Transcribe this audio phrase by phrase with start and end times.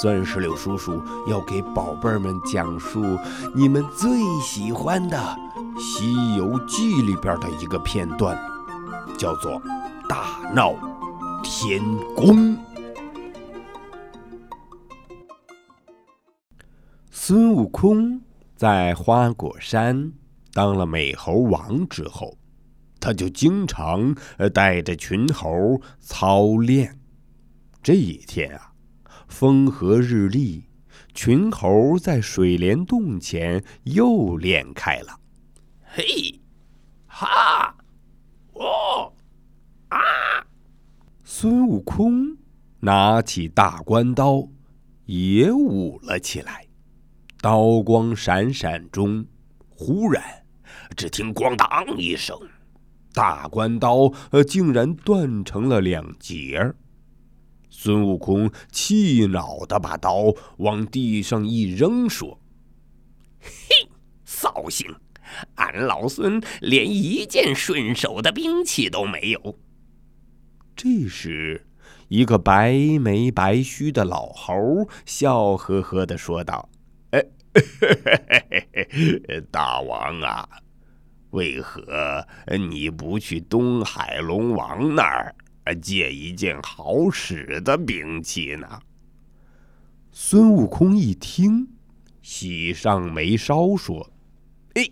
[0.00, 3.02] 钻石榴叔叔要给宝贝儿们讲述
[3.54, 4.10] 你们最
[4.42, 5.16] 喜欢的
[5.80, 8.38] 《西游记》里边的一个片段，
[9.18, 9.60] 叫做
[10.06, 10.74] “大闹
[11.42, 11.82] 天
[12.14, 12.56] 宫”。
[17.10, 18.20] 孙悟空
[18.54, 20.12] 在花果山
[20.52, 22.36] 当了美猴王之后，
[23.00, 24.14] 他就经常
[24.52, 27.00] 带着群猴操练。
[27.82, 28.72] 这一天啊。
[29.28, 30.64] 风和日丽，
[31.14, 35.18] 群猴在水帘洞前又练开了。
[35.82, 36.40] 嘿，
[37.06, 37.74] 哈，
[38.52, 39.12] 哦，
[39.88, 39.98] 啊！
[41.24, 42.36] 孙悟空
[42.80, 44.48] 拿起大关刀，
[45.04, 46.66] 也舞了起来。
[47.40, 49.24] 刀光闪闪中，
[49.68, 50.22] 忽然，
[50.96, 52.38] 只听“咣当”一声，
[53.12, 56.74] 大关刀呃竟然断成了两截儿。
[57.78, 62.40] 孙悟空气恼的把刀往地上一扔，说
[63.38, 63.86] ：“嘿，
[64.24, 64.96] 扫兴！
[65.56, 69.58] 俺老孙连一件顺手的兵器都没有。”
[70.74, 71.66] 这时，
[72.08, 76.70] 一个白眉白须的老猴笑呵呵的说道
[77.12, 77.22] ：“哎，
[79.52, 80.48] 大王啊，
[81.30, 82.26] 为何
[82.58, 85.34] 你不去东海龙王那儿？”
[85.74, 88.80] 借一件好使的兵器呢？
[90.12, 91.68] 孙悟空一听，
[92.22, 94.10] 喜上眉梢，说
[94.74, 94.82] ：“哎，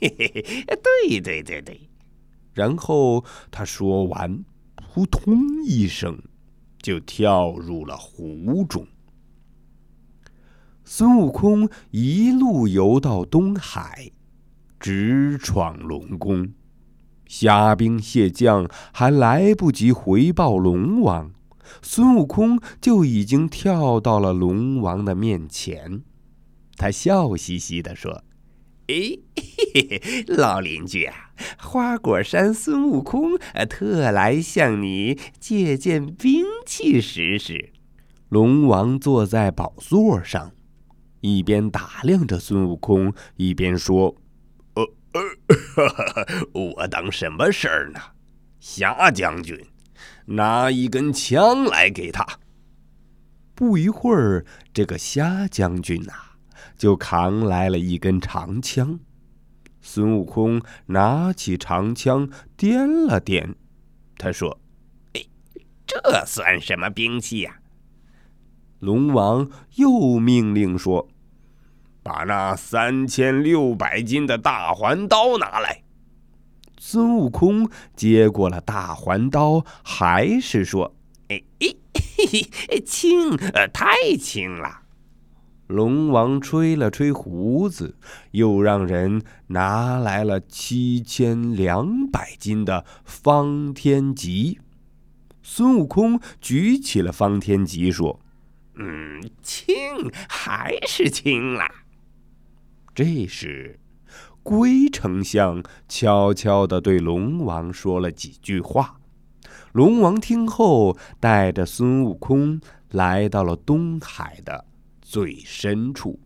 [0.00, 0.64] 嘿嘿嘿，
[1.10, 1.80] 对对对对。”
[2.54, 4.44] 然后他说完，
[4.76, 6.18] 扑通一声，
[6.80, 8.86] 就跳入了湖中。
[10.84, 14.10] 孙悟空一路游到东海，
[14.78, 16.48] 直闯龙宫。
[17.26, 21.32] 虾兵蟹将还来不及回报龙王，
[21.82, 26.02] 孙悟空就已经跳到了龙王的面前。
[26.76, 28.22] 他笑嘻嘻地说
[28.88, 29.18] ：“哎，
[30.28, 33.38] 老邻居啊，花果山孙悟空
[33.68, 37.72] 特来向你借件兵器使使。”
[38.28, 40.52] 龙王坐在宝座上，
[41.20, 44.14] 一边打量着孙悟空，一边说。
[45.16, 48.00] 呃，哈哈我当什么事儿呢？
[48.60, 49.58] 虾将军，
[50.26, 52.26] 拿一根枪来给他。
[53.54, 54.44] 不一会儿，
[54.74, 56.12] 这个虾将军呐，
[56.76, 58.98] 就扛来了一根长枪。
[59.80, 62.28] 孙悟空拿起长枪，
[62.58, 63.54] 掂了掂，
[64.18, 64.60] 他说
[65.14, 65.24] ：“哎，
[65.86, 67.60] 这算什么兵器呀？”
[68.80, 71.08] 龙王又命令说。
[72.06, 75.82] 把那三千六百斤的大环刀拿来。
[76.78, 80.94] 孙悟空接过了大环刀，还是说
[81.26, 84.82] ：“哎哎，轻，呃，太轻了。”
[85.66, 87.96] 龙王吹了吹胡子，
[88.30, 94.60] 又让人拿来了七千两百斤的方天戟。
[95.42, 98.20] 孙悟空举起了方天戟，说
[98.78, 99.74] ：“嗯，轻，
[100.28, 101.64] 还是轻了。”
[102.96, 103.78] 这时，
[104.42, 108.98] 龟丞相悄悄地对龙王说了几句话。
[109.72, 112.58] 龙王听后，带着孙悟空
[112.92, 114.64] 来到了东海的
[115.02, 116.18] 最深处。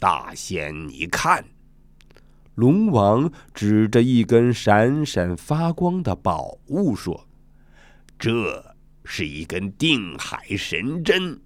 [0.00, 1.44] 大仙，你看！
[2.56, 7.28] 龙王指着一根闪闪发光的宝物说
[8.18, 8.74] ：“这
[9.04, 11.40] 是一根定海神针，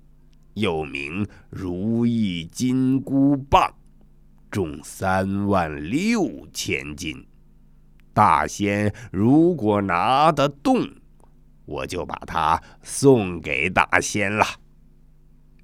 [0.54, 3.71] 又名如意金箍棒。”
[4.56, 7.27] 重三万六千斤，
[8.15, 10.89] 大仙如果拿得动，
[11.66, 14.47] 我就把它送给大仙了。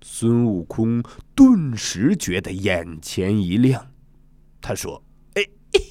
[0.02, 1.02] 孙悟空
[1.34, 3.92] 顿时觉得眼前一亮，
[4.60, 5.02] 他说
[5.36, 5.42] ：“哎，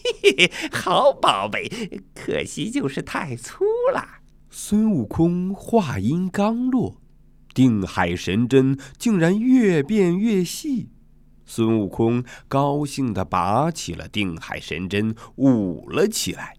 [0.71, 1.67] 好宝贝，
[2.13, 3.65] 可惜就是太粗
[3.95, 4.05] 了。”
[4.51, 7.01] 孙悟空话音刚落，
[7.55, 10.91] 定海神针竟然越变越细。
[11.53, 16.53] 孙悟空高兴地拔起了定海神针，舞了起来。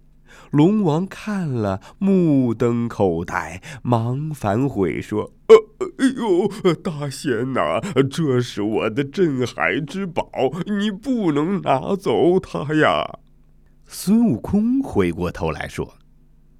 [0.51, 5.57] 龙王看了，目瞪口呆，忙反悔说：“呃，
[5.97, 7.81] 哎呦，大仙呐，
[8.11, 10.29] 这是我的镇海之宝，
[10.67, 13.21] 你不能拿走它呀！”
[13.89, 15.95] 孙悟空回过头来说：“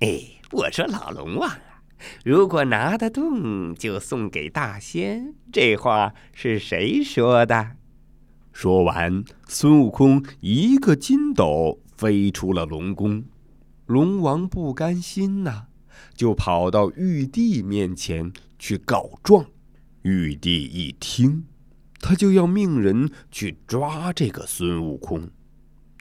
[0.01, 1.83] 哎，我说老龙王啊，
[2.25, 5.35] 如果拿得动，就送给大仙。
[5.53, 7.73] 这话是谁说的？”
[8.53, 13.25] 说完，孙悟空一个筋斗飞出了龙宫。
[13.87, 15.67] 龙王不甘心呐，
[16.15, 19.47] 就跑到玉帝面前去告状。
[20.03, 21.45] 玉帝一听，
[22.01, 25.31] 他就要命人去抓这个孙悟空。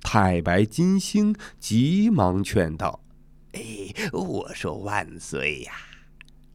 [0.04, 3.02] 太白金星急忙劝道
[3.54, 3.62] ：“哎，
[4.12, 5.72] 我说万岁呀，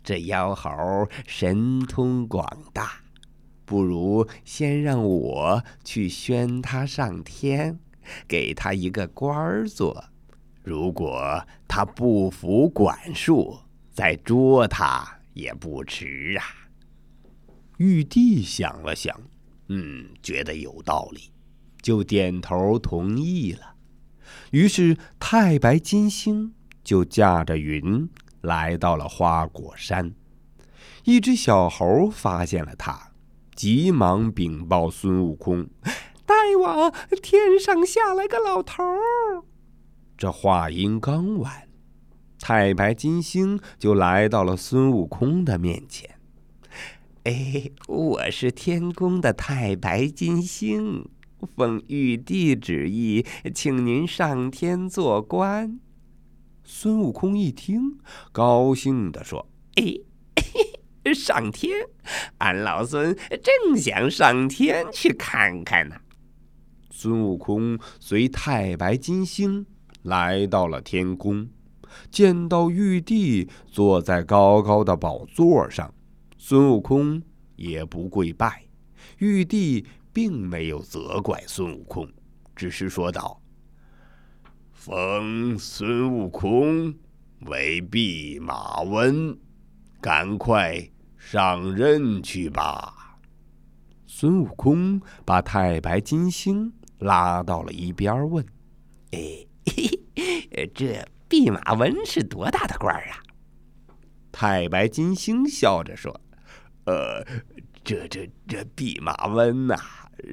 [0.03, 0.71] 这妖猴
[1.27, 3.01] 神通广大。”
[3.67, 7.79] 不如先让我去宣他上天，
[8.27, 10.05] 给他一个官儿做。
[10.63, 13.59] 如果他不服管束，
[13.93, 16.45] 再捉他也不迟啊。
[17.79, 19.21] 玉帝想了想，
[19.69, 21.31] 嗯，觉得有道理，
[21.83, 23.75] 就点头同意了。
[24.53, 26.55] 于是太白金星
[26.85, 28.09] 就驾着云
[28.41, 30.15] 来到了花果山。
[31.05, 33.13] 一只小猴发现了他。
[33.57, 35.67] 急忙禀报孙悟空
[36.27, 36.93] ：“大王，
[37.23, 39.43] 天上下来个老头儿。”
[40.19, 41.67] 这话音刚完，
[42.39, 46.19] 太白金星就来到了孙悟空的面前。
[47.25, 51.09] “哎，我是天宫的太白金星，
[51.57, 53.25] 奉玉帝旨意，
[53.55, 55.81] 请您上天做官。”
[56.63, 57.99] 孙悟空一听，
[58.33, 60.01] 高兴地说：“哎。
[61.15, 61.73] ”上天，
[62.39, 65.97] 俺老孙正想上天去看看呢。
[66.91, 69.67] 孙悟空随太白金星
[70.03, 71.49] 来到了天宫，
[72.11, 75.93] 见到玉帝坐在高高的宝座上，
[76.39, 77.23] 孙悟空
[77.57, 78.63] 也不跪拜。
[79.19, 82.09] 玉帝并没有责怪孙悟空，
[82.55, 83.43] 只是说道
[84.73, 86.95] ：“封孙悟空
[87.43, 89.37] 为弼马温，
[90.01, 90.89] 赶快。”
[91.29, 93.19] 上任去吧。
[94.07, 98.47] 孙悟空把太白金星拉到了一边，问
[99.11, 99.45] ：“哎，
[100.73, 103.19] 这弼马温是多大的官儿啊？”
[104.31, 106.21] 太白金星笑着说
[106.87, 107.25] ：“呃，
[107.83, 109.75] 这这这弼马温呐，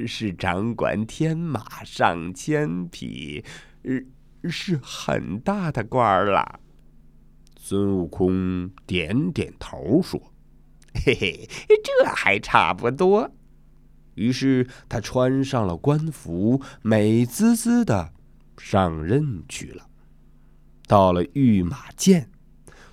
[0.06, 3.44] 是掌管天马上千匹，
[3.82, 4.00] 呃
[4.48, 6.60] 是很大的官儿了。”
[7.58, 10.22] 孙悟空点点头说。
[10.94, 11.50] 嘿嘿，
[11.84, 13.32] 这还差不多。
[14.16, 18.14] 于是他穿上了官服，美滋滋的
[18.58, 19.88] 上任去了。
[20.86, 22.30] 到了御马监，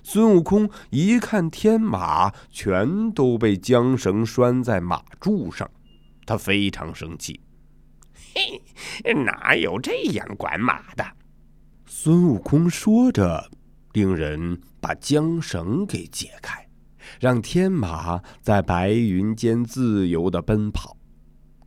[0.01, 5.69] 孙悟空一看天马全都被缰绳拴在马柱上，
[6.25, 7.39] 他非常生气。
[8.33, 11.05] 嘿，哪有这样管马的？
[11.85, 13.51] 孙悟空说着，
[13.93, 16.65] 令人把缰绳给解开。
[17.19, 20.95] 让天马在白云间自由的奔跑，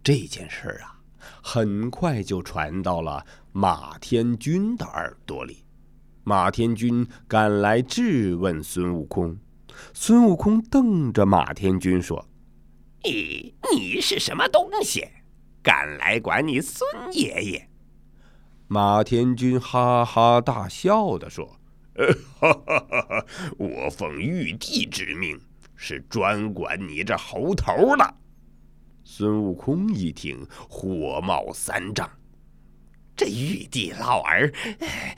[0.02, 0.98] 这件事啊，
[1.42, 5.64] 很快就传到了马天君的耳朵里。
[6.24, 9.36] 马天君赶来质问孙悟空，
[9.92, 12.26] 孙悟空瞪着马天君说
[13.04, 15.06] ：“你你是什么东西，
[15.62, 17.68] 敢来管你孙爷爷？”
[18.68, 21.58] 马天君哈哈大笑的说。
[21.96, 25.40] 呃哈哈哈哈我奉玉帝之命，
[25.76, 28.14] 是专管你这猴头的。
[29.04, 32.10] 孙悟空一听，火冒三丈。
[33.16, 34.52] 这玉帝老儿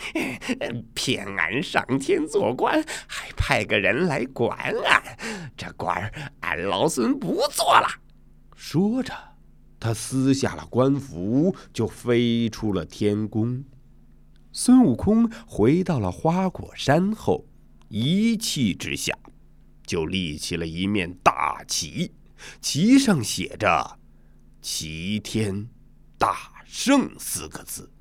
[0.92, 5.02] 骗俺上天做官，还派个人来管俺，
[5.56, 7.88] 这官儿俺老孙不做了。
[8.54, 9.14] 说着，
[9.80, 13.64] 他撕下了官服，就飞出了天宫。
[14.58, 17.44] 孙悟空回到了花果山后，
[17.90, 19.14] 一气之下，
[19.86, 22.10] 就立起了一面大旗，
[22.62, 23.98] 旗上写着
[24.62, 25.68] “齐天
[26.16, 27.92] 大圣”四个字，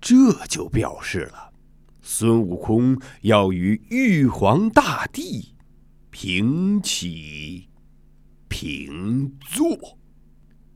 [0.00, 1.52] 这就表示了
[2.00, 5.52] 孙悟空要与玉皇大帝
[6.10, 7.68] 平起
[8.46, 9.98] 平坐。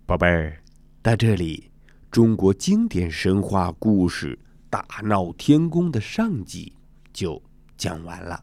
[0.04, 0.60] 宝贝儿，
[1.00, 1.70] 到这里，
[2.10, 4.36] 中国经典神话故事。
[4.72, 6.72] 大闹天宫的上集
[7.12, 7.42] 就
[7.76, 8.42] 讲完了，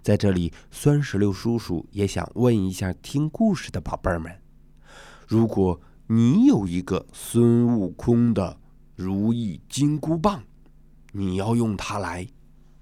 [0.00, 4.32] 在这里，酸石榴叔叔也想问一下听故事的宝贝儿们：
[5.26, 8.56] 如果你有一个孙悟空的
[8.94, 10.40] 如意金箍棒，
[11.10, 12.24] 你要用它来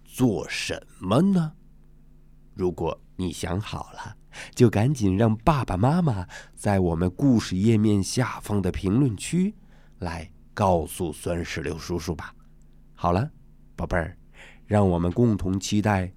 [0.04, 1.52] 做什么呢？
[2.52, 4.14] 如果你想好了，
[4.54, 9.54] 就赶紧让爸爸妈妈在我们故事页面下方的评论区
[10.00, 12.33] 来告诉酸石榴叔叔吧。
[12.94, 13.30] 好了，
[13.76, 14.16] 宝贝儿，
[14.66, 16.12] 让我们共同期待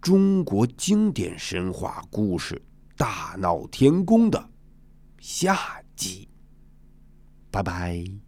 [0.00, 2.54] 中国经典神话故事
[2.96, 4.50] 《大闹天宫》的
[5.18, 6.28] 下集。
[7.50, 8.25] 拜拜。